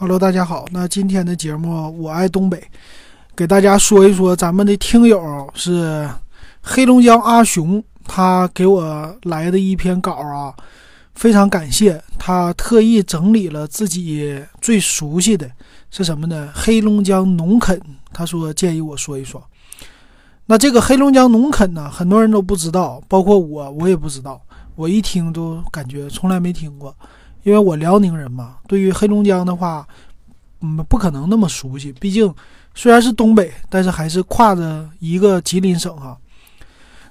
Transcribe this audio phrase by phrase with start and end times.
[0.00, 0.64] Hello，大家好。
[0.70, 2.62] 那今天的节目我爱东北，
[3.34, 6.08] 给大家说一说咱们的听友是
[6.62, 10.54] 黑龙江阿雄，他给我来的一篇稿啊，
[11.16, 15.50] 非常感谢他特意整理了自己最熟悉的
[15.90, 16.48] 是什么呢？
[16.54, 17.76] 黑龙江农垦，
[18.12, 19.42] 他说建议我说一说。
[20.46, 24.40] 那这个黑龙江农垦呢，很多人都不知道，包括我，我也不知道。
[24.76, 26.96] 我一听都感觉从来没听过，
[27.42, 29.86] 因为我辽宁人嘛，对于黑龙江的话，
[30.60, 31.92] 嗯，不可能那么熟悉。
[31.92, 32.32] 毕竟
[32.74, 36.16] 虽然是东北，但是还是跨着一个吉林省哈。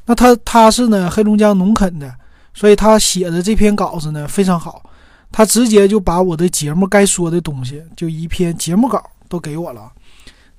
[0.05, 2.13] 那他他是呢黑龙江农垦的，
[2.53, 4.81] 所以他写的这篇稿子呢非常好，
[5.31, 9.91] 他直接就把我的节目该说的东西，就一篇节目稿都给我了。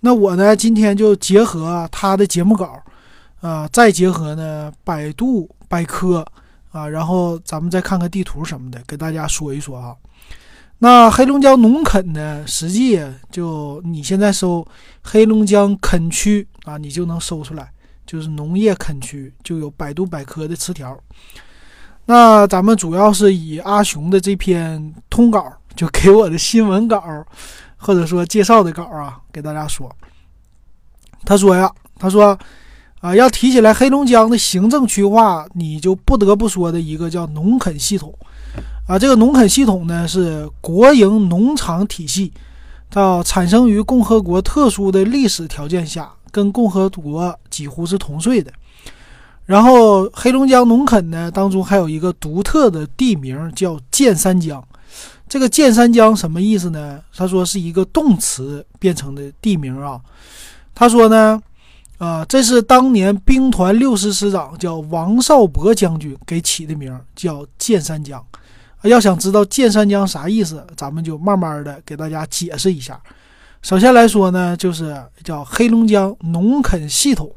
[0.00, 2.80] 那我呢，今天就结合他的节目稿，
[3.40, 6.24] 啊，再结合呢百度百科
[6.70, 9.94] 啊，然后咱们再看看地图什么的，给大家说一说啊。
[10.78, 13.00] 那黑龙江农垦呢，实际
[13.30, 14.66] 就你现在搜
[15.02, 17.70] 黑龙江垦区啊，你就能搜出来，
[18.06, 20.98] 就是农业垦区，就有百度百科的词条。
[22.06, 27.02] 那咱们主要是以阿雄的这篇通稿，就给我的新闻稿。
[27.80, 29.88] 或者说介绍的稿啊，给大家说。
[31.24, 32.36] 他说呀，他说
[33.00, 38.12] 啊，要提起来黑龙江的行政区划，你就不得不说的一个叫农垦系统
[38.86, 38.98] 啊。
[38.98, 42.32] 这个农垦系统呢，是国营农场体系，
[42.90, 48.52] 到产生于共和国特殊的历史条件下，跟共和国几乎是同岁的。
[49.46, 54.62] 然后黑龙江农垦呢，当中还有一个独特的地名叫建三江。
[55.28, 57.00] 这个建三江什么意思呢？
[57.14, 60.00] 他说是一个动词变成的地名啊。
[60.74, 61.40] 他说呢，
[61.98, 68.24] 啊，这是当年兵团六师师长叫王少伯将军给起的名，叫剑三江。
[68.84, 73.00] 要想知道剑三江啥意思，咱们就慢慢的给大家解释一下。
[73.60, 77.28] 首先来说呢，就是叫黑龙江农垦系统。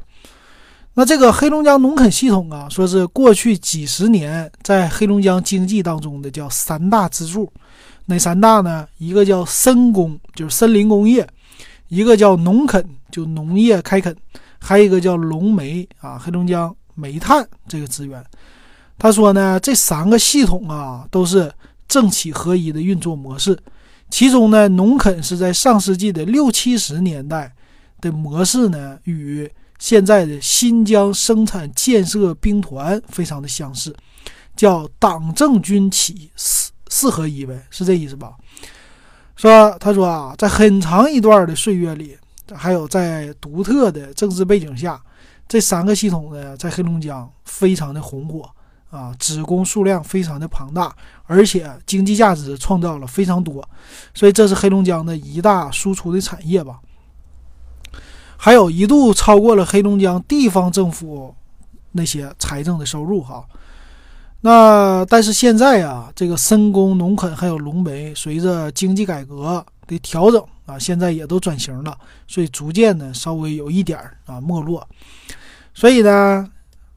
[0.94, 7.52] 那这个黑龙江农垦系统啊，说是过去几十年在黑龙江经济当中的叫三大支柱。
[8.06, 8.86] 哪三大呢？
[8.98, 11.24] 一个叫森工，就是森林工业；
[11.88, 14.12] 一个叫农垦，就农业开垦；
[14.62, 18.24] 还有一个叫龙煤啊，黑龙江煤炭这个资源。
[18.98, 21.52] 他说呢，这三个系统啊都是
[21.88, 23.58] 政企合一的运作模式。
[24.08, 27.52] 其中呢，农垦是在上世纪的六七十年代
[28.00, 33.94] 的模式呢，与现在的新疆生产建设兵团非常的相似，
[34.54, 36.70] 叫党政军企四。
[36.94, 38.34] 四合一呗，是这意思吧？
[39.34, 42.14] 说他说啊，在很长一段的岁月里，
[42.54, 45.00] 还有在独特的政治背景下，
[45.48, 48.48] 这三个系统呢，在黑龙江非常的红火
[48.90, 53.66] 啊，职工数量非常的庞大，而且经济价值创造了非常多，
[54.14, 56.80] 所以这是黑龙江的一大输出的产业吧。
[58.36, 61.34] 还有一度超过了黑龙江地方政府
[61.92, 63.44] 那些财政的收入哈。
[64.40, 71.96] 那但是现在啊，这个深工、农垦还有龙煤，随着经济改革的调整啊，现在也都转型了，
[72.26, 74.86] 所以逐渐呢，稍微有一点儿啊没落。
[75.74, 76.48] 所以呢，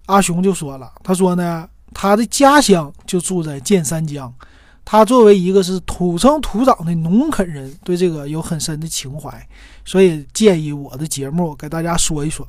[0.06, 4.34] 阿雄就说了，他说呢，他的家乡就住在建三江，
[4.84, 9.48] 他作为一个是土生土长的农垦人，对这个有很深的情怀，
[9.84, 12.46] 所以建议我的节目给大家说一说。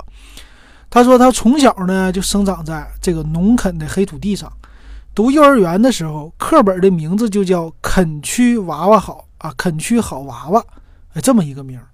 [0.89, 4.51] 他说他从小呢就生长在这个农垦的黑土地上。
[5.13, 10.63] 读幼儿园的时候，课本的名字就叫“垦区娃娃好”啊，“垦区好娃娃”，
[11.21, 11.85] 这么一个名儿。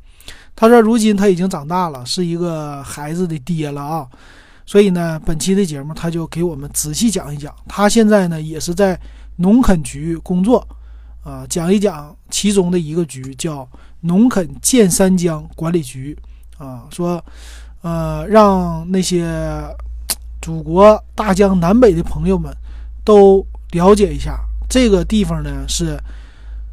[0.55, 4.07] 他说，如今他已经长大了，是一个孩子的爹了啊。
[4.65, 7.53] 所以呢，本期的节目他就给我们仔细讲一讲。
[7.67, 8.99] 他现在呢也是在
[9.37, 10.65] 农垦局工作
[11.23, 13.67] 啊，讲一讲其中的一个局叫
[14.01, 16.17] 农垦建三江管理局
[16.57, 17.23] 啊，说
[17.81, 19.63] 呃，让那些
[20.41, 22.55] 祖国大江南北的朋友们。
[23.05, 26.01] 都了解一下这个地方呢，是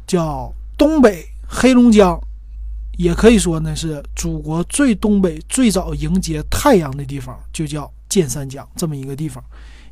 [0.07, 2.17] 叫东北黑龙江，
[2.97, 9.43] 也可以说呢是祖国最东北、最早迎接太阳的地方，就叫建三江这么一个地方，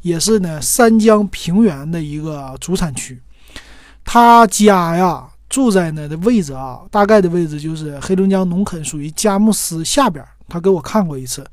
[0.02, 3.20] 也是呢三江平原的一个主产区。
[4.04, 11.46] 他家呀住在呢的位置啊，大概的位置就是黑龙江农垦属于佳木斯下边，他给我看过一次，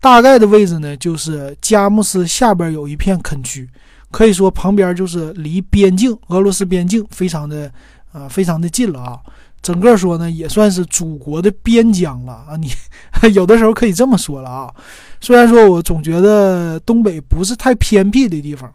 [0.00, 3.68] 大概的位置呢就是佳木斯下边有一片垦区。
[4.10, 7.70] 可以说旁边就是离边境俄罗斯边境非常的，
[8.12, 9.20] 呃，非常的近了啊。
[9.62, 12.56] 整个说呢，也算是祖国的边疆了啊。
[12.56, 12.70] 你
[13.34, 14.74] 有的时候可以这么说了啊。
[15.20, 18.72] 虽然说我总觉得东北不是太偏僻的地方，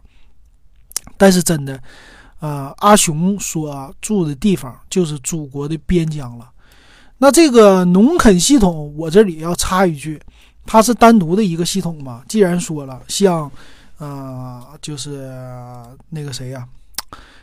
[1.16, 1.80] 但是真的，
[2.40, 6.50] 呃，阿雄所住的地方就是祖国的边疆了。
[7.18, 10.20] 那这个农垦系统，我这里要插一句，
[10.66, 12.22] 它是单独的一个系统嘛？
[12.28, 13.50] 既然说了，像，
[13.98, 15.32] 呃，就是
[16.10, 16.66] 那个谁呀，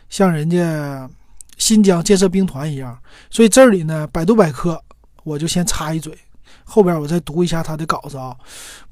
[0.08, 1.08] 像人家
[1.58, 2.98] 新疆建设兵团一样，
[3.30, 4.82] 所以这里呢，百度百科
[5.24, 6.16] 我就先插一嘴。
[6.64, 8.34] 后边我再读一下他的稿子啊，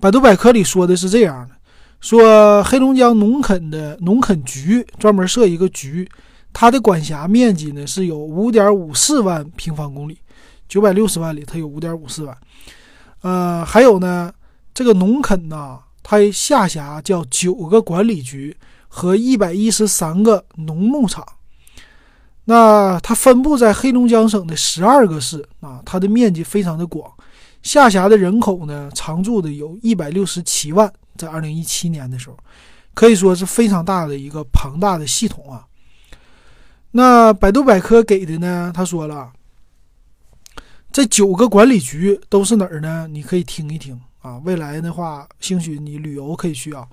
[0.00, 1.54] 百度百科里说的是这样的：
[2.00, 6.08] 说黑龙江农垦的农垦局专门设一个局，
[6.52, 10.18] 它的管辖面积呢是有五点五四万平方公里，
[10.68, 12.36] 九百六十万里它有五点五四万。
[13.22, 14.32] 呃，还有呢，
[14.74, 18.56] 这个农垦呢，它下辖叫九个管理局
[18.88, 21.24] 和一百一十三个农牧场。
[22.50, 27.08] 那它分布在黑龙江省的十二个市啊，它的面积非常的广。
[27.62, 32.37] 下辖的人口呢，常住的有一百六十七万，在二零一七年的时候，
[32.93, 35.64] 可以说是非常大的一个庞大的系统啊。
[36.91, 39.31] 那百度百科给的呢，他说了，
[40.91, 43.06] 这九个管理局都是哪儿呢？
[43.08, 44.38] 你可以听一听啊。
[44.38, 46.85] 未来的话，兴许你旅游可以去啊。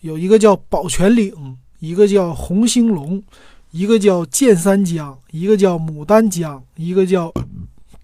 [0.00, 3.22] 有一个叫宝泉岭，一个叫红星龙，
[3.76, 7.32] 一个叫建三江，一个叫牡丹江，一个叫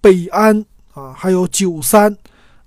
[0.01, 0.65] 北安。
[0.93, 2.15] 啊，还有九三，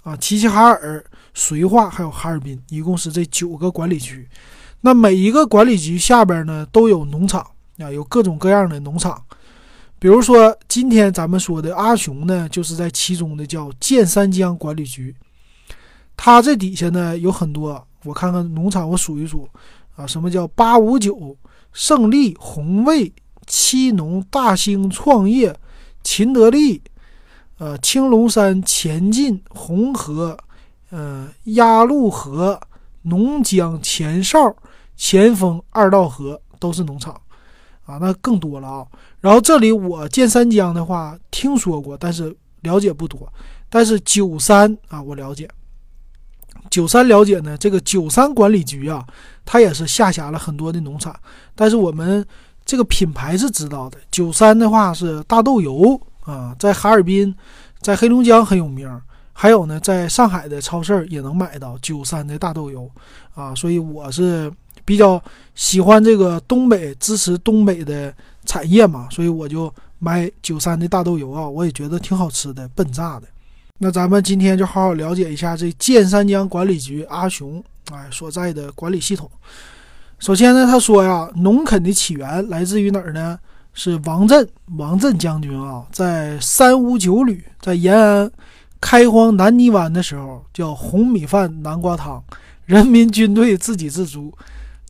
[0.02, 1.06] 啊，齐齐哈尔、
[1.36, 4.28] 绥化，还有哈尔滨，一共是这九个管理局。
[4.82, 7.46] 那每一个管理局下边呢，都有农场
[7.78, 9.24] 啊，有各种各样的农场。
[10.00, 15.16] 比如说今天咱们说的阿雄呢，就是在其中的叫建三江管理局。
[16.18, 19.48] 它这底下呢有很多，我看看农场，我数一数
[19.96, 21.38] 啊，什么叫八五九、
[21.76, 23.12] 胜利、红卫、
[23.46, 25.54] 七农、大兴创业、
[26.02, 26.82] 秦德利。
[27.58, 30.38] 呃，青龙山、前进、红河、
[30.90, 32.60] 呃，鸭绿河、
[33.04, 34.54] 农江、前哨、
[34.98, 37.14] 前锋、二道河都是农场，
[37.86, 38.86] 啊，那更多了啊。
[39.22, 43.32] 然后这里我建三江的话听说过，但是了解不多。
[43.70, 45.50] 但是九三啊，我了解。
[46.76, 49.06] 九三了解呢，这个九三管理局啊，
[49.46, 51.16] 它也是下辖了很多的农场，
[51.56, 52.26] 但是我们
[52.66, 53.98] 这个品牌是知道的。
[54.12, 55.98] 九三的话是大豆油。
[56.26, 57.34] 啊，在哈尔滨，
[57.80, 58.90] 在黑龙江很有名，
[59.32, 62.90] 还有呢，在上海的超市也能买到九三的大豆油，
[63.36, 64.52] 啊，所以我是
[64.84, 65.22] 比较
[65.54, 68.12] 喜欢这个东北，支持东北的
[68.44, 73.28] 产业嘛，所以我就买九三的大豆油啊，我也觉得挺好吃的，笨炸的。
[73.78, 77.62] 那咱们今天就好好了解一下这建三江管理局阿雄
[77.92, 79.30] 哎所在的管理系统。
[80.18, 83.38] 首先呢，他说呀，农垦的起源来自于哪儿呢？
[83.74, 88.32] 是王震，王震将军啊，在三五九旅在延安
[88.80, 92.24] 开荒南泥湾的时候，叫红米饭南瓜汤，
[92.64, 94.34] 人民军队自给自足，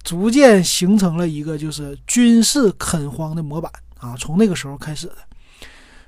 [0.03, 4.15] 逐渐形成了一个就是军事垦荒的模板啊。
[4.19, 5.15] 从那个时候开始的，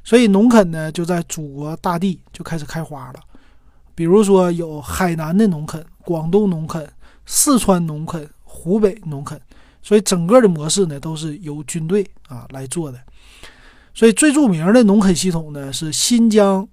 [0.07, 3.19] 所以农垦呢就在祖国大地就开始开花了。
[3.93, 6.89] 比如说有海南的农垦、广东农垦、
[7.25, 9.37] 四川农垦、湖北农垦。
[9.83, 12.97] 所以整个的模式呢，都是由军队啊来做的。
[13.93, 16.65] 所以最著名的农垦系统呢，是新疆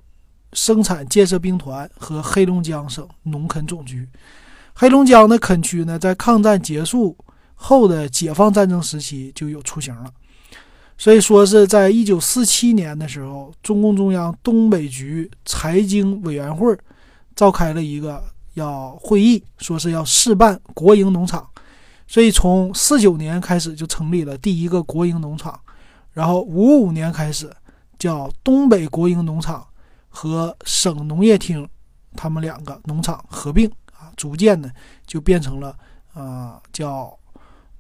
[0.53, 4.09] 生产建设兵团和黑龙江省农垦总局。
[4.75, 7.17] 黑龙江的垦区呢，在抗战结束
[7.55, 10.13] 后的解放战争时期就有雏形了。
[10.97, 16.77] 所以说是在一九四七年的时候，中共中央东北局财经委员会
[17.35, 18.23] 召开了一个
[18.55, 21.47] 要会议，说是要试办国营农场。
[22.07, 25.59] 所以从四九年开始就成立了第一个国营农场，
[26.13, 27.51] 然后五五年开始
[27.99, 29.67] 叫东北国营农场
[30.09, 31.67] 和省农业厅，
[32.15, 34.71] 他们两个农场合并啊，逐渐的
[35.07, 35.77] 就变成了
[36.13, 37.19] 啊叫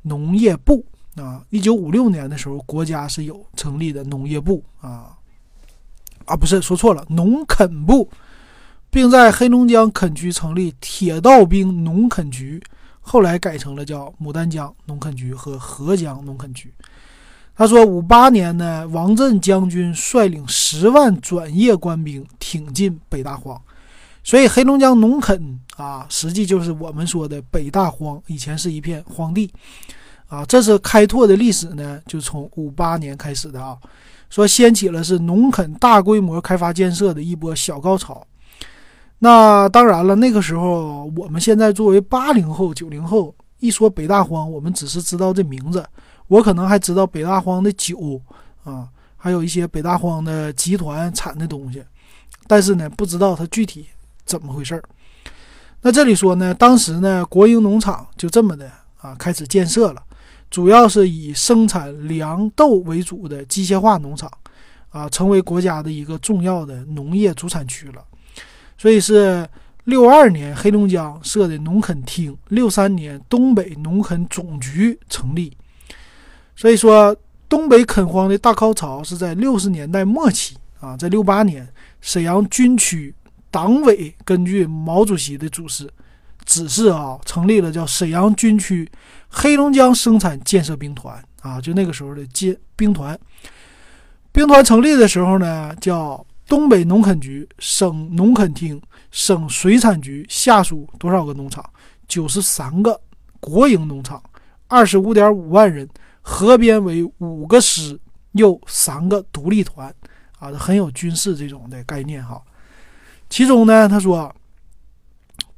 [0.02, 0.84] 农业部
[1.16, 1.42] 啊。
[1.50, 5.16] 一九五六年的时候，国家是有成立的农业部啊
[6.24, 8.08] 啊不是说错了，农垦部，
[8.90, 12.62] 并在黑龙江垦区成立铁道兵农垦局。
[13.06, 16.72] 后来改成了叫牡丹江农垦局和合江农垦局。
[17.54, 23.60] 他说，五八年呢，王震将军率领十万转业官兵挺进北大荒，
[24.24, 29.52] 所以黑龙江农垦啊，实际就是我们说的北大荒，以前是一片荒地
[30.34, 30.44] 啊。
[30.46, 33.76] 这是开拓的历史呢，就从五八年开始的啊，
[34.28, 38.26] 说掀起了是农垦大规模开发建设的一波小高潮。
[39.18, 45.84] 那当然了，那个时候我们现在作为八零后、九零后，一说北大荒，我们只是知道这名字。
[46.26, 48.20] 我可能还知道北大荒的酒
[48.64, 51.82] 啊，还有一些北大荒的集团产的东西，
[52.46, 53.86] 但是呢，不知道它具体
[54.26, 54.82] 怎么回事儿。
[55.80, 60.02] 那这里说呢，当时呢，国营农场就这么的啊开始建设了，
[60.54, 64.30] 主要是以生产粮豆为主的机械化农场，
[64.88, 68.00] 啊，成为国家的一个重要的农业主产区了。
[68.78, 69.44] 所以是
[69.82, 75.56] 六二年黑龙江设的农垦厅，六三年东北农垦总局成立。
[76.54, 77.16] 所以说，
[77.48, 81.68] 东北垦荒的大高潮是在六十年代末期啊，在六八年，
[82.00, 83.12] 沈阳军区
[83.50, 85.90] 党委根据毛主席的指示，
[86.44, 88.88] 指示啊，成立了叫沈阳军区
[89.36, 93.18] 黑龙江生产建设兵团啊，就那个时候的建兵团。
[94.30, 101.68] 兵团成立的时候呢，叫东北农垦局、省农垦厅、省水产局下属多少个农场？
[102.06, 102.98] 九十三个
[103.40, 104.22] 国营农场，
[104.68, 105.88] 二十五点五万人。
[106.26, 108.00] 合编为五个师，
[108.32, 109.94] 又三个独立团，
[110.38, 112.40] 啊，很有军事这种的概念哈。
[113.28, 114.34] 其中呢，他说，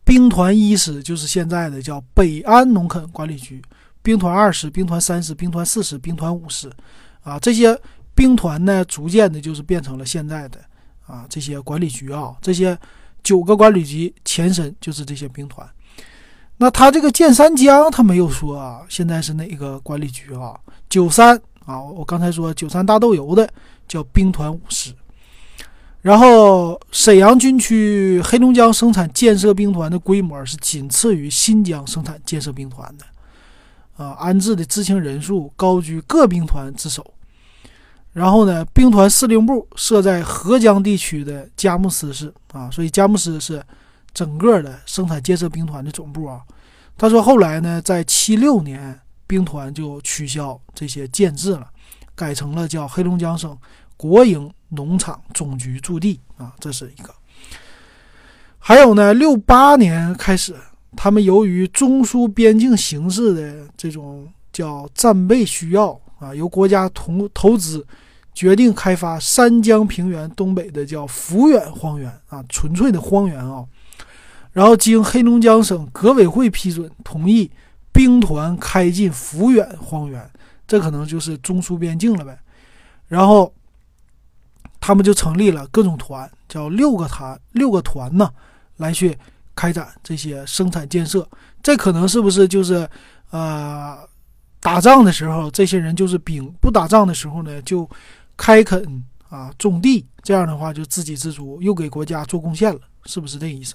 [0.06, 3.60] 兵团一师就是现在的叫北安农垦管理局，
[4.02, 6.70] 兵团二师、兵团三师、兵团四师、兵团五师，
[7.22, 7.76] 啊，这些
[8.14, 10.60] 兵团呢，逐渐的就是变成了现在的
[11.08, 12.78] 啊这些管理局啊，这些
[13.24, 15.68] 九个管理局前身就是这些兵团。
[16.56, 20.56] 那他这个建三江，他没有说啊，现在是哪个管理局啊？
[20.88, 23.46] 九三啊，我刚才说九三大豆油的
[23.88, 24.92] 叫兵团五师，
[26.06, 33.04] 然后沈阳军区黑龙江生产建设兵团的规模是仅次于新疆生产建设兵团的，
[33.96, 37.04] 啊，安置的知青人数高居各兵团之首。
[38.12, 43.60] 然后呢，兵团司令部设在合江地区的佳木斯市啊，所以佳木斯是。
[44.14, 46.40] 整个的生产建设兵团的总部啊，
[46.96, 51.68] 他说后来呢，在七六年兵团就取消这些建制了，
[52.14, 53.54] 改成了叫黑龙江省
[53.96, 57.14] 国营农场总局驻地啊，这是一个。
[58.58, 60.54] 还有呢，六八年开始，
[60.96, 67.86] 他们由于中苏边境形势的这种叫战备需要啊，由国家投投资，
[68.34, 73.64] 决定开发三江平原东北的叫抚远荒原啊，纯粹的荒原啊。
[74.52, 77.50] 然后经黑龙江省革委会批准同意，
[77.92, 80.28] 兵团开进抚远荒原，
[80.66, 82.36] 这可能就是中苏边境了呗。
[83.06, 83.52] 然后
[84.80, 88.30] 他们就成立了各种团，叫六个团，六个团呢，
[88.76, 89.16] 来去
[89.54, 91.28] 开展这些生产建设。
[91.62, 92.88] 这可能是不是就是
[93.30, 93.98] 呃，
[94.60, 97.88] 打仗的时候这些人就是兵，不打仗的时候呢就
[98.36, 103.74] 开垦啊种地，这样的话就自给自足，又给国家做贡献了，是不是这意思？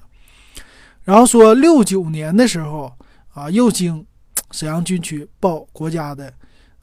[1.03, 2.93] 然后说六九年的时候
[3.33, 4.05] 啊，又经
[4.51, 6.31] 沈阳军区报国家的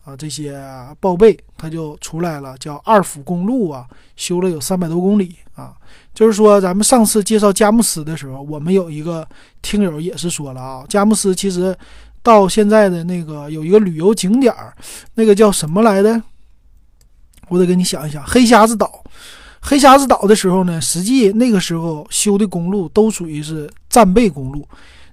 [0.08, 0.58] 啊这些
[0.98, 3.86] 报备，他就出来了，叫二府公路啊，
[4.16, 5.74] 修了有三百多公里啊。
[6.14, 9.28] 就是说，咱们上次介绍佳木斯的时候，我们有一个
[9.60, 11.76] 听友也是说了啊，佳木斯其实
[12.22, 14.74] 到现在的那个有一个旅游景点儿，
[15.14, 16.22] 那个叫什么来的？
[17.48, 19.04] 我得给你想一想，黑匣子岛。
[19.60, 24.66] 黑匣子岛的时候呢，实际那个时候修的公路都属于是战备公路。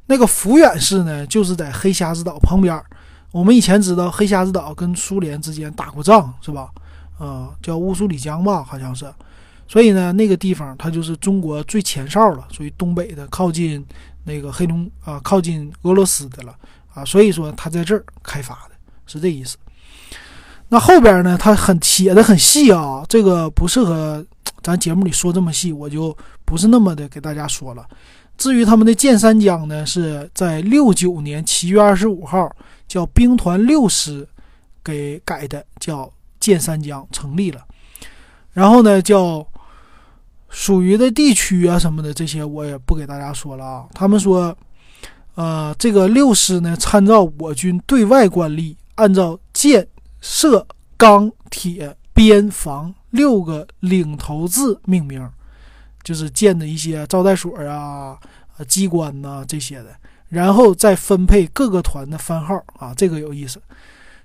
[0.07, 2.81] 那个抚远市呢，就是在黑匣子岛旁边。
[3.36, 6.70] 我们以前知道黑瞎子岛跟苏联之间打过仗，是吧？
[7.20, 9.13] 啊，叫乌苏里江吧，好像是。
[9.68, 13.86] 所以呢，那个地方它就是中国最前哨了，属于东北的，靠近
[14.24, 16.56] 那个黑龙啊，靠近俄罗斯的了
[16.94, 17.04] 啊。
[17.04, 18.75] 所以说，它在这儿开发的
[19.06, 19.58] 是这意思。
[20.70, 24.25] 那后边呢，它很写的很细啊，这个不适合。
[24.63, 27.86] 咱节目里说这么细，我就不是那么的给大家说了。
[28.38, 32.50] 至于他们的建三江呢，是在六九年七月二十五号，
[32.88, 34.27] 叫兵团六师
[34.84, 37.62] 给改的，叫建三江成立了。
[38.51, 39.46] 然后呢，叫
[40.50, 43.86] 属于的地区啊什么的这些，我也不给大家说了啊。
[43.94, 44.58] 他们说，
[45.36, 49.88] 呃，这个六师呢，参照我军对外惯例，按照建
[50.22, 50.65] 设
[50.98, 52.94] 钢铁边防。
[53.12, 55.25] 六个领头字命名，
[56.05, 58.15] 就是建的一些招待所啊、
[58.57, 59.88] 呃机关呐这些的，
[60.29, 63.59] 然后再分配各个团的番号啊，这个有意思。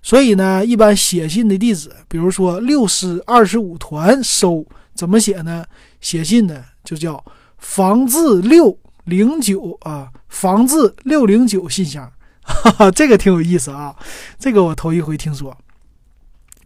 [0.03, 5.65] 所以呢，一般写信的地址，比如说六师二十五团收，怎么写呢？
[6.01, 7.23] 写信呢就叫
[7.59, 12.11] 房字六零九啊，房字六零九信箱，
[12.43, 13.97] 哈哈，这个挺有意思啊，
[14.39, 15.57] 这个我头一回听说，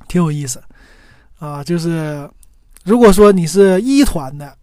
[0.06, 0.62] 挺有意思。
[1.40, 2.30] 啊，就是
[2.84, 4.56] 如果说你是一团的，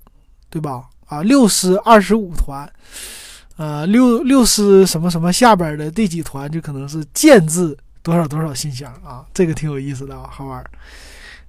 [0.52, 0.84] 对吧？
[1.08, 2.72] 啊，六师二十五团，
[3.58, 10.64] 呃，六六师什么什么下边的第几团，就可能是建字多少多少信箱啊，这个挺有意思的啊，好玩。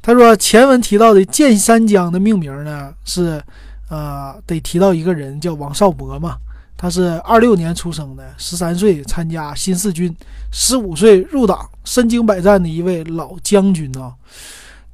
[0.00, 3.42] 他说前文提到的建三江的命名呢，是
[3.88, 6.36] 呃得提到一个人叫王少博嘛，
[6.76, 10.12] 他是二六年出生的，十三岁参加新四军，
[10.52, 14.14] 十五岁入党，身经百战的一位老将军啊。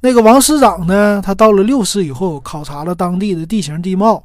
[0.01, 4.23] 那个王师长呢，他到了六师以后，考察了当地的地形地貌，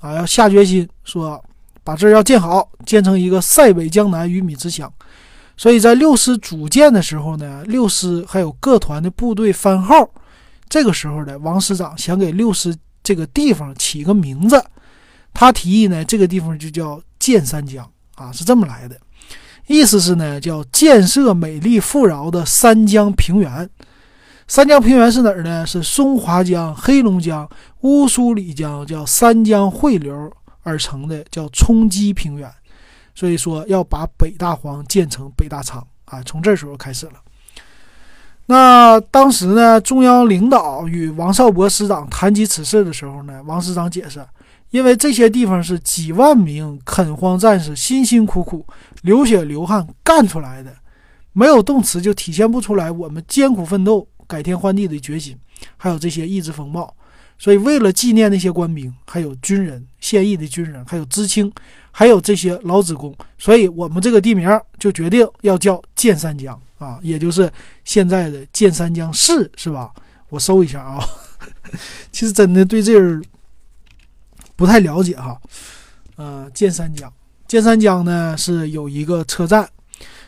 [0.00, 1.40] 啊，要下决心说
[1.84, 4.92] 把这儿要建好，建成一个塞北江南鱼米之乡。
[5.56, 10.08] 所以在六师组建的时候呢，六师还有各团的部队番号。
[10.68, 12.74] 这个时候呢，王师长想给六师
[13.04, 14.60] 这个地方起个名字，
[15.32, 18.96] 他提议呢，这个地方就叫建三江啊，是这么来的，
[19.68, 23.70] 意思是呢，叫建设美丽富饶的三江平原。
[24.48, 25.66] 三江平原是哪儿呢？
[25.66, 27.48] 是松花江、黑龙江、
[27.80, 30.30] 乌苏里江，叫三江汇流
[30.62, 32.50] 而成的，叫冲积平原。
[33.14, 37.12] 所以说要把北大荒建成北大仓啊，从这时候开始了。
[38.46, 44.22] 那当时呢，中央领导与王少博师长谈及此事的时候呢，王师长解释，
[44.70, 48.66] 因为这些地方是几万名垦荒战士辛辛苦苦、
[49.02, 50.72] 流血流汗干出来的，
[51.32, 55.36] 没有动词就体现不出来我们艰苦奋斗、改天换地的决心，
[55.76, 56.94] 还有这些意志风貌。
[57.38, 61.52] 所以，为了纪念那些官兵、还有军人、现役的军人、还有知青，
[61.90, 64.48] 还有这些老职工，所以我们这个地名
[64.78, 67.52] 就决定要叫建三江啊，也就是
[67.84, 69.92] 现在的建三江市，是吧？
[70.30, 71.04] 我搜一下啊，
[72.10, 73.20] 其实真的对这儿
[74.56, 75.38] 不太了解哈。
[76.16, 77.12] 呃，建三江，
[77.48, 79.68] 建三江呢是有一个车站，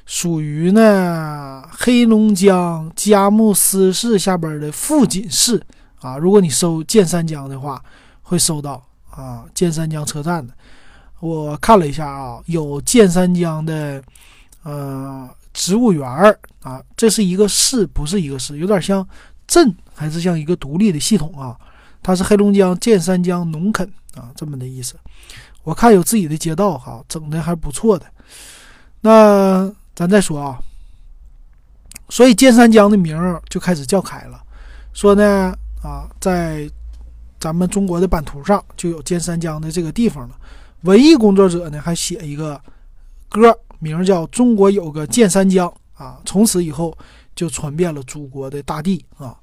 [0.07, 5.63] 属于呢黑龙江佳木斯市下边的富锦市。
[6.01, 7.83] 啊，如果你搜建三江的话，
[8.21, 10.53] 会搜到啊建三江车站的。
[11.21, 14.03] 我看了一下啊，有建三江的
[14.65, 19.07] 呃植物园儿啊，这是一个市，不是一个市，有点像
[19.47, 21.57] 镇，还是像一个独立的系统啊。
[22.03, 24.97] 它是黑龙江建三江农垦啊这么的意思。
[25.63, 28.05] 我看有自己的街道哈，整的还不错的。
[29.01, 30.59] 那咱再说啊，
[32.09, 33.17] 所以建三江的名
[33.49, 34.43] 就开始叫开了，
[34.93, 35.55] 说呢。
[35.85, 36.67] 啊，在
[37.39, 40.35] 咱们中国的版图上就有建三江的这个地方了。
[40.81, 42.59] 文艺工作者呢还写一个
[43.29, 45.69] 歌，名叫《中国有个建三江》
[46.03, 46.97] 啊，从此以后
[47.37, 49.37] 就传遍了祖国的大地啊。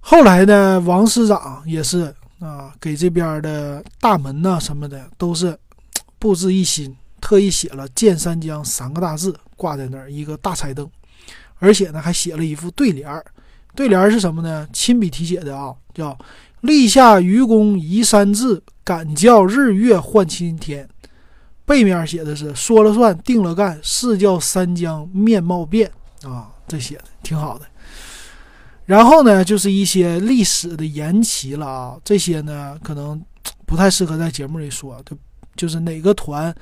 [0.00, 2.04] 后来呢，王师长也是
[2.38, 5.54] 啊，给这边的大门呐什么的都是
[6.18, 10.88] 布置一新，特意写了“建三江”三个大字挂在那儿，一个大彩灯，
[11.58, 13.26] 而且呢还写了一副对联儿。
[13.74, 14.64] 对联儿是什么呢？
[14.72, 16.16] 亲笔题写的啊，叫
[16.62, 20.88] “立下愚公移山志，敢叫日月换青天”。
[21.66, 25.90] 背面写的是“说了算，定了干，是叫三江面貌变”
[26.22, 27.66] 啊，这写的挺好的。
[28.84, 33.20] 然后呢，就是一些历史的言齐了啊，这些呢可能
[33.66, 35.18] 不太适合在节目里说，就
[35.56, 36.54] 就是哪个团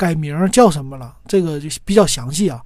[0.00, 2.62] 改名叫什么了，这个就比较详细啊。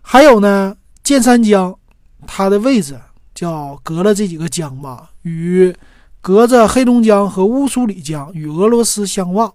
[0.00, 1.76] 还有呢，建三江，
[2.24, 2.96] 它的位置。
[3.34, 5.74] 叫隔了这几个江吧，与
[6.20, 9.52] 隔着黑龙江和乌苏里江与俄罗斯相望，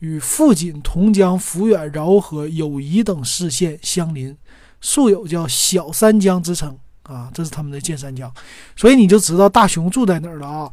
[0.00, 4.36] 与富锦、同江、抚远、饶河、友谊等市县相邻，
[4.82, 7.30] 素有叫小三江之称啊。
[7.32, 8.30] 这是他们的建三江，
[8.76, 10.70] 所以你就知道大熊住在哪儿了啊。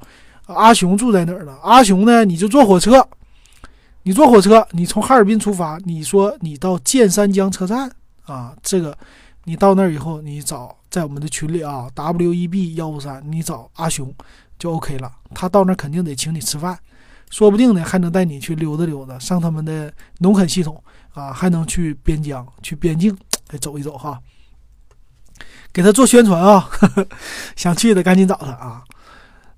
[0.47, 1.57] 阿雄住在哪儿了？
[1.63, 2.25] 阿雄呢？
[2.25, 3.07] 你就坐火车，
[4.03, 7.91] 你坐火车，你从哈尔滨出发，你说你到建三江车站
[8.25, 8.97] 啊，这个。
[9.45, 14.09] 你到那儿以后，你找在我们的群里啊，W E B 幺五三，你找阿雄
[14.57, 15.11] 就 OK 了。
[15.35, 16.79] 他到那儿肯定得请你吃饭，
[17.29, 20.81] 说不定呢还能带你去溜达溜达，上他们的农垦系统
[21.13, 23.13] 啊，还能去边疆、去边境
[23.59, 24.17] 走一走哈。
[25.73, 26.69] 给他做宣传啊，
[27.57, 28.81] 想去的赶紧找他啊。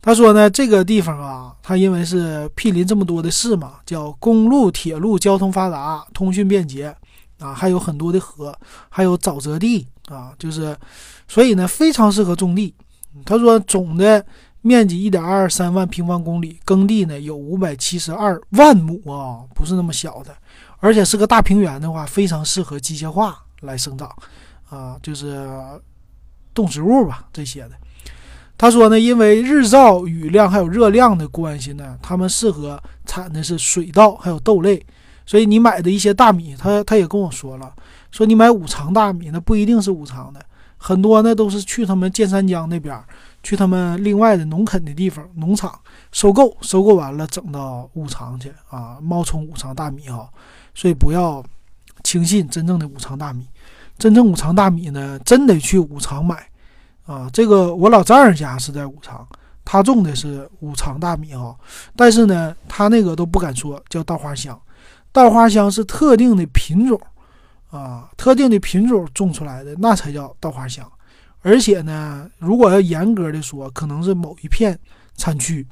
[0.06, 6.96] 他说呢，这个地方啊，它因为是毗邻这么多的市嘛，叫公路、铁路交通发达，通讯便捷。
[7.38, 10.74] 啊，还有很多的河，还有沼泽地啊，就是，
[11.28, 12.74] 所以呢，非常适合种地。
[13.26, 14.26] 他说，总的
[14.62, 20.34] 面积一点二三万平方公里，耕地呢有五百七十二万亩啊，不是那么小的，
[20.80, 24.10] 而且是个大平原的话，非常适合机械化来生长
[24.70, 25.46] 啊，就是
[26.54, 27.72] 动植物吧这些的。
[28.58, 34.86] 他说呢，因为日照、雨量还有热量的关系呢，他们适合产的是水稻还有豆类。
[35.28, 37.74] 所以你买的一些大米，他他也跟我说了，
[38.12, 40.40] 说你买五常大米，那不一定是五常的，
[40.78, 42.96] 很多呢都是去他们建三江那边，
[43.42, 45.80] 去他们另外的农垦的地方农场
[46.12, 50.30] 收购，收购完了整到五常去啊，冒充五常大米哈。
[50.76, 51.44] 所以不要
[52.04, 53.48] 轻信真正的五常大米，
[53.98, 56.48] 真正五常大米呢，真得去五常买
[57.06, 57.30] 啊。
[57.32, 59.28] 这个我老丈人家是在五常，
[59.64, 61.56] 他种的是五常大米哈，
[61.96, 64.60] 但是呢，他那个都不敢说叫稻花香。
[65.12, 67.00] 稻花香是特定的品种
[67.72, 70.86] 啊，特定的品种种出来的，那才叫稻花香。
[71.42, 74.78] 而且呢，如果要严格的说，可能是某一片
[75.16, 75.66] 产区，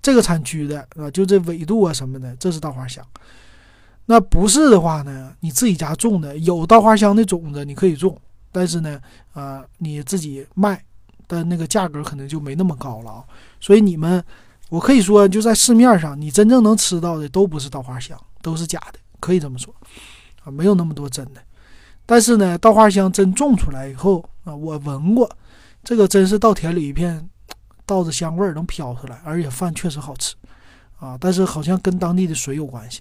[0.00, 3.04] 这个产区的啊，就这纬度啊什么的，这是稻花香。
[4.06, 8.16] 那不是的话呢，你自己家种的有稻花香的种子，你可以种，
[8.52, 9.00] 但是呢，
[9.32, 10.84] 啊，你自己卖
[11.26, 13.24] 的那个价格可能就没那么高了啊。
[13.58, 14.22] 所以你们，
[14.68, 19.74] 我可以说，就在市面上，你真正能吃到的都不是稻花香，都是假的，可以这么说
[20.44, 21.42] 啊，没有那么多真的。
[22.04, 25.28] 但是呢，稻花香真种出来以后啊，我闻过，
[25.82, 27.28] 这个真是稻田里一片
[27.86, 30.34] 稻子香味儿能飘出来，而且饭确实好吃
[30.98, 31.16] 啊。
[31.18, 33.00] 但是好像跟当地的水有关系。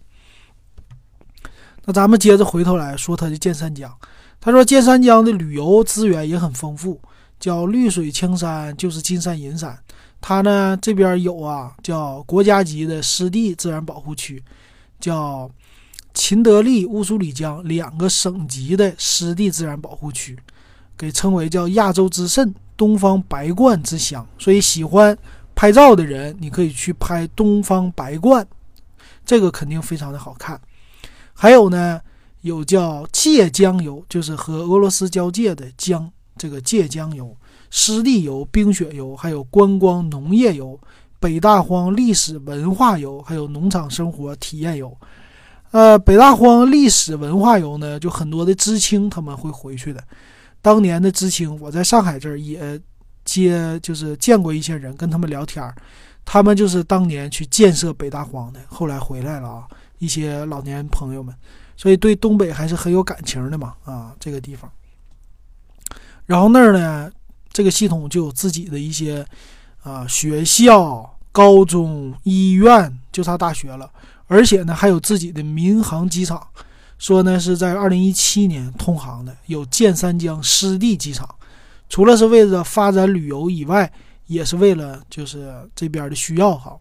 [1.83, 3.91] 那咱们接着回头来说它的剑三江。
[4.41, 6.99] 他说建三江的旅游资源也很丰富，
[7.39, 9.77] 叫绿水青山就是金山银山。
[10.19, 14.43] 它呢这边有啊，叫国家级的湿地自然保护区，
[14.99, 15.49] 叫
[16.13, 20.37] 秦德利乌苏里江两个省级的湿地自然保护区，
[20.97, 24.27] 给称为叫亚洲之肾、东方白鹳之乡。
[24.37, 25.17] 所以喜欢
[25.53, 28.43] 拍照的人，你可以去拍东方白鹳，
[29.23, 30.59] 这个肯定非常的好看。
[31.33, 32.01] 还有呢，
[32.41, 37.35] 有叫界江游，就是和俄罗斯交界的江，这个界江游、
[37.69, 40.79] 湿地游、冰雪游，还有观光农业游、
[41.19, 44.95] 北大荒历史文化游，还有农场生活体验游。
[45.71, 50.03] 呃，北大荒历史文化游呢，就很多的知青他们会回去的。
[50.61, 52.79] 当年的知青，我在上海这儿也
[53.23, 55.73] 接，就是见过一些人，跟他们聊天儿，
[56.25, 59.67] 他们就是当年去建设北大荒的，后来回来了啊。
[59.99, 61.33] 一些老年朋友们，
[61.81, 64.69] 所以对东北还是很有感情的嘛啊，这个地方。
[66.27, 67.11] 然后那儿呢，
[67.51, 69.25] 这个系统就有自己的一些
[69.81, 73.89] 啊学校、高中、医院，就差大学了。
[74.27, 76.47] 而且呢，还有自己的民航机场，
[76.99, 81.27] 说呢是在二零一七年通航的，有建三江湿地机场。
[81.89, 83.91] 除了是为了发展旅游以外，
[84.27, 86.77] 也是为了就是这边的需要哈，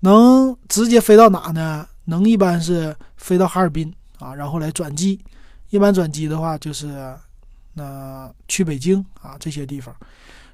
[0.00, 1.86] 能直接飞到哪呢？
[2.06, 5.20] 能一般是飞到哈尔滨啊，然后来转机。
[5.70, 7.14] 一般转机的话，就是
[7.74, 9.94] 那去北京啊这些地方，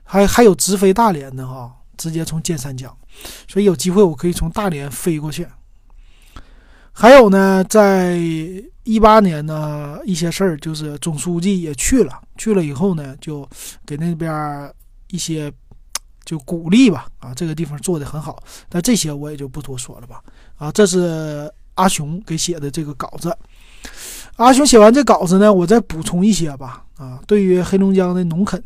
[0.03, 2.97] 还还有直飞大连的哈，直接从建三江。
[3.47, 5.47] 所以有机会我可以从大连飞过去。
[6.93, 8.17] 还有呢，在
[8.85, 13.47] 一八年呢一些事儿，就是总书记也去了，去了以后呢，就
[13.85, 14.73] 给那边
[15.09, 15.53] 一些
[16.25, 18.43] 就鼓励吧啊，这个地方做的很好。
[18.69, 20.23] 但这些我也就不多说了吧。
[20.57, 23.37] 啊，这是阿雄给写的这个稿子。
[24.37, 26.85] 阿雄写完这稿子呢，我再补充一些吧。
[26.97, 28.63] 啊，对于黑龙江的农垦，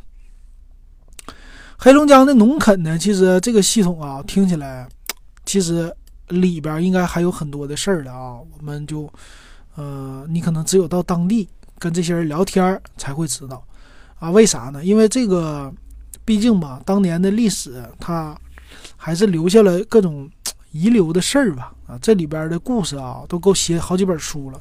[1.76, 4.88] 黑龙江的农垦呢，其实这个系统啊，听起来
[5.44, 5.94] 其实
[6.28, 8.38] 里边应该还有很多的事儿的啊。
[8.38, 9.12] 我们就，
[9.76, 11.48] 呃，你可能只有到当地
[11.78, 13.64] 跟这些人聊天才会知道。
[14.18, 14.84] 啊，为啥呢？
[14.84, 15.72] 因为这个，
[16.24, 18.36] 毕竟吧，当年的历史它
[18.96, 20.30] 还是留下了各种。
[20.74, 24.60] 遗留的事儿吧，啊，这里边的故事啊，都够写好几本书了。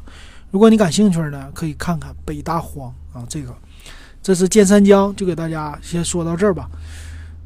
[0.53, 3.51] 如果你感兴趣呢，可以看看北大荒啊，这个，
[4.21, 6.69] 这是建三江，就给大家先说到这儿吧。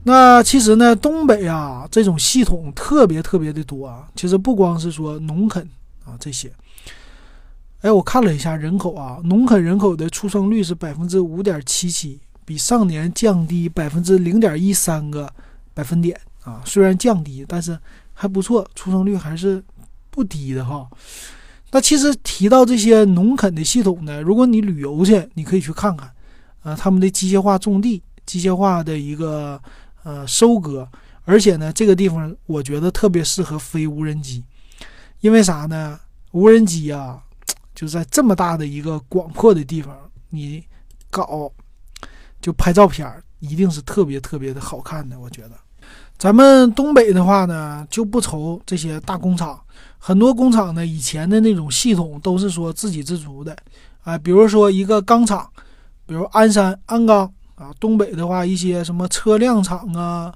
[0.03, 4.09] 那其实呢，东北啊，这种系统特别特别的多啊。
[4.13, 5.65] 其实不光是说农垦
[6.03, 6.51] 啊这些，
[7.79, 15.33] 哎，我看了一下人口啊，农垦人口的出生率是百分之五点七七，比上年降低百分之零点一三个
[15.73, 16.61] 百分点啊。
[16.65, 17.79] 虽然降低，但是。
[18.19, 19.63] 还不错，出生率还是
[20.09, 20.89] 不低的哈。
[21.77, 26.11] 那其实提到这些农垦的系统呢，如果你旅游去，你可以去看看，
[26.63, 29.61] 呃，他们的机械化种地、机械化的一个
[30.01, 30.89] 呃收割，
[31.23, 34.43] 而且呢，这个地方我觉得特别适合飞无人机，
[35.19, 35.99] 因为啥呢？
[36.31, 37.21] 无人机啊，
[37.75, 39.95] 就在这么大的一个广阔的地方，
[40.31, 40.63] 你
[41.11, 41.51] 搞
[42.41, 45.51] 就拍照片，一定是特别特别的好看的，我觉得。
[46.17, 49.61] 咱们东北的话呢，就不愁这些大工厂。
[49.97, 53.55] 很多工厂呢，以前的那种系统都是说自给自足的，
[54.03, 55.49] 啊，比如说一个钢厂，
[56.05, 57.71] 比如鞍山鞍钢啊。
[57.79, 60.33] 东北的话，一些什么车辆厂啊、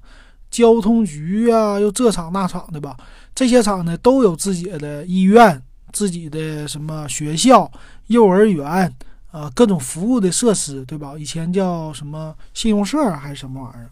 [0.50, 2.98] 交通局啊，又这厂那厂的吧。
[3.34, 5.62] 这些厂呢，都有自己的医院、
[5.94, 7.72] 自己的什么学校、
[8.08, 8.94] 幼儿园
[9.32, 11.14] 啊，各种服务的设施，对吧？
[11.18, 13.90] 以前叫什么信用社还是什么玩意儿？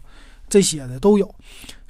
[0.48, 1.32] 这些的都有，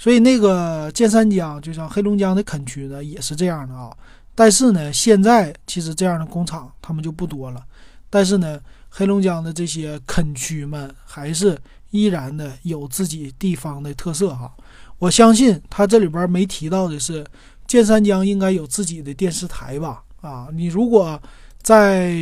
[0.00, 3.94] 所以那个建三江，就像黑龙江的垦区呢，也是这样的啊。
[4.34, 7.62] 但是呢，现在其实这样的工厂他们就不多了。
[8.08, 8.58] 但是呢，
[8.88, 11.58] 黑龙江的这些垦区们还是
[11.90, 14.50] 依然的有自己地方的特色哈。
[14.98, 17.22] 我相信他这里边没提到的是，
[17.66, 20.02] 建三江应该有自己的电视台吧？
[20.22, 20.48] 啊。
[20.54, 21.20] 你如果
[21.60, 22.16] 在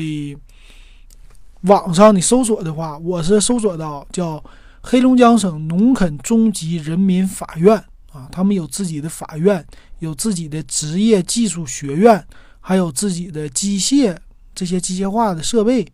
[1.61, 4.43] 网上你搜索的话，我是搜索到叫
[4.91, 7.77] 黑龙江省农垦中级人民法院
[8.11, 9.63] 啊，他们有自己的法院，
[9.99, 12.27] 有自己的职业技术学院，
[12.59, 14.17] 还有自己的机械
[14.55, 15.87] 这些机械化的设备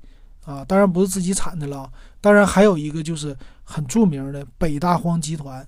[0.44, 1.90] 啊，当然不是自己产的了。
[2.20, 5.66] 当然还有一个就是很著名的北大荒集团。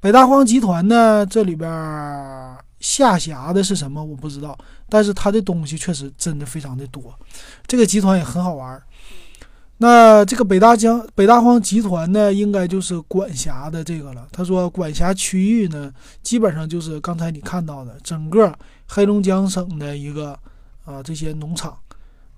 [0.00, 1.70] 北大荒集团呢，这里边
[2.80, 4.56] 下辖的是什么我不知道，
[4.88, 7.14] 但是它的东西确实真的非常的多。
[7.66, 8.82] 这个集团也很好玩。
[9.78, 14.26] 那这个北大江北大荒集团呢，应该就是管辖的这个了。
[14.32, 20.38] 他说管辖区域呢，基本上就是刚才你看到的整个黑龙江省的一个
[20.86, 21.76] 啊这些农场，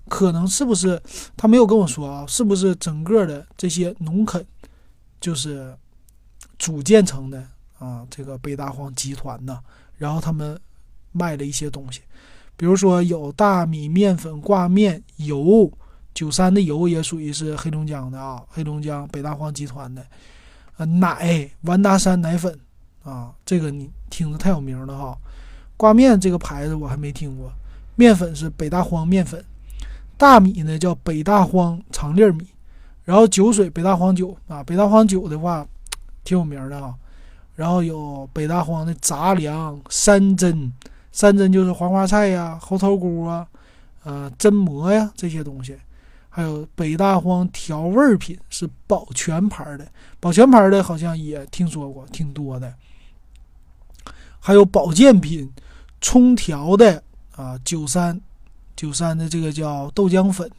[0.09, 1.01] 可能是不是
[1.37, 2.25] 他没有跟我说啊？
[2.27, 4.45] 是不是整个的这些农垦
[5.21, 5.73] 就是
[6.57, 7.41] 组建成的
[7.77, 8.05] 啊？
[8.09, 9.57] 这个北大荒集团呢？
[9.95, 10.59] 然后他们
[11.13, 12.01] 卖了一些东西，
[12.57, 15.71] 比如说有大米、面粉、挂面、油。
[16.19, 20.05] 九三的油也属于是黑龙江的啊，黑龙江北大荒集团的，
[20.75, 22.59] 呃，奶完达山奶粉
[23.05, 25.17] 啊，这个你听着太有名了哈。
[25.77, 27.49] 挂面这个牌子我还没听过，
[27.95, 29.41] 面粉是北大荒面粉，
[30.17, 32.49] 大米呢叫北大荒长粒米，
[33.05, 35.65] 然后酒水北大荒酒啊，北大荒酒的话
[36.25, 36.93] 挺有名的啊。
[37.55, 40.69] 然后有北大荒的杂粮山珍，
[41.13, 43.47] 山珍就是黄花菜呀、猴头菇啊、
[44.03, 45.77] 呃榛蘑呀这些东西。
[46.31, 52.71] 还有北大荒调味品是宝泉牌的，宝泉牌的好像也听说过，挺多的。
[54.39, 55.51] 还有保健品，
[55.99, 57.03] 冲调的
[57.35, 58.21] 啊，九三
[58.75, 60.49] 九三的这个叫豆浆粉，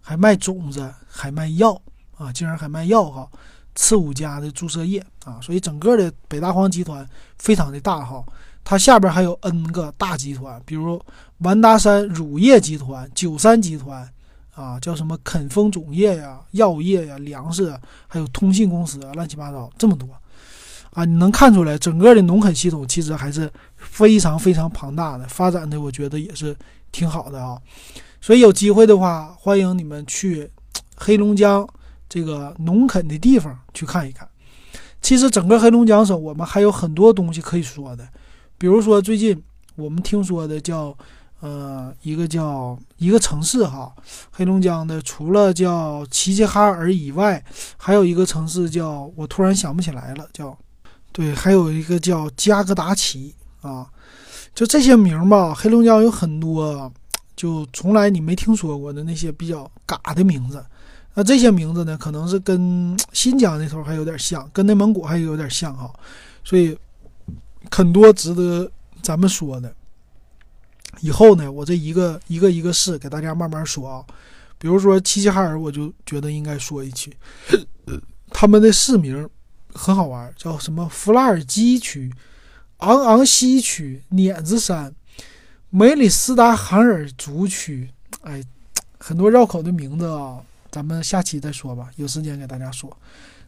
[0.00, 1.80] 还卖种子，还卖药
[2.16, 3.28] 啊，竟然还卖药哈！
[3.74, 8.24] 次五家的注射液啊，所以整个的北大荒集团非常的大哈，
[8.64, 11.00] 它下边还有 N 个大集团，比如
[11.38, 14.10] 完达山乳业集团、九三集团。
[14.54, 17.72] 啊，叫什么垦丰种业呀、药业呀、粮食，
[18.08, 20.06] 还有通信公司啊，乱七八糟这么多
[20.92, 21.04] 啊！
[21.04, 26.54] 你能看出来，整个的农垦系统其实还是非常非常庞大的，发展的我觉得也是
[26.90, 27.56] 挺好的啊。
[28.20, 30.50] 所以有机会的话，欢迎你们去
[30.96, 31.66] 黑龙江
[32.08, 34.28] 这个农垦的地方去看一看。
[35.00, 38.06] 其实整个黑龙江省，我们还有很多东西可以说的，
[38.58, 39.42] 比如说最近
[39.76, 40.94] 我们听说的叫。
[41.40, 43.90] 呃，一个叫一个城市哈，
[44.30, 47.42] 黑龙江的，除了叫齐齐哈尔以外，
[47.78, 50.56] 还有一个城市叫我突然想不起来了，叫
[51.12, 53.88] 对，还有一个叫加格达奇啊，
[54.54, 55.54] 就这些名吧。
[55.54, 56.92] 黑龙江有很多，
[57.34, 60.64] 就从来你没听说过的那些比较嘎的名字。
[61.14, 65.90] 那这些名字呢，可能是跟新疆那头还有点像，跟内蒙古还有点像哈，
[66.44, 66.76] 所以
[67.70, 68.70] 很多值得
[69.02, 69.74] 咱们说的。
[71.00, 74.04] 以后呢，我这一个一个一个市给大家慢慢说啊。
[74.58, 77.16] 比如说齐齐哈尔，我就觉得应该说一句，
[78.30, 79.26] 他们的市名
[79.72, 82.12] 很好玩，叫什么弗拉尔基区、
[82.78, 84.94] 昂昂西区、碾子山、
[85.70, 87.88] 梅里斯达罕尔族区，
[88.20, 88.42] 哎，
[88.98, 90.38] 很多绕口的名字啊。
[90.70, 92.94] 咱们下期再说吧，有时间给大家说。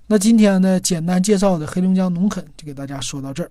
[0.07, 3.51] 那今天呢，简单介绍的黑龙江农垦就给大家说到这儿。